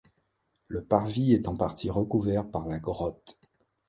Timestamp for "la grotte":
2.67-3.39